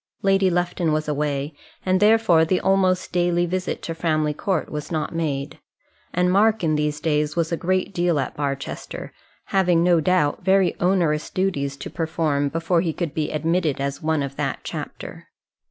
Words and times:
Lady 0.23 0.49
Lufton 0.49 0.91
was 0.91 1.07
away, 1.07 1.53
and 1.85 1.99
therefore 1.99 2.43
the 2.43 2.59
almost 2.59 3.11
daily 3.11 3.45
visit 3.45 3.83
to 3.83 3.93
Framley 3.93 4.33
Court 4.33 4.67
was 4.71 4.91
not 4.91 5.13
made; 5.13 5.59
and 6.11 6.31
Mark 6.31 6.63
in 6.63 6.73
these 6.75 6.99
days 6.99 7.35
was 7.35 7.51
a 7.51 7.55
great 7.55 7.93
deal 7.93 8.19
at 8.19 8.35
Barchester, 8.35 9.13
having, 9.53 9.83
no 9.83 9.99
doubt, 10.01 10.43
very 10.43 10.73
onerous 10.79 11.29
duties 11.29 11.77
to 11.77 11.91
perform 11.91 12.49
before 12.49 12.81
he 12.81 12.93
could 12.93 13.13
be 13.13 13.29
admitted 13.29 13.79
as 13.79 14.01
one 14.01 14.23
of 14.23 14.37
that 14.37 14.61
chapter. 14.63 15.27